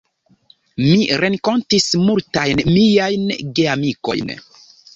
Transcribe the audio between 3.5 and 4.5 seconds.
geamikojn.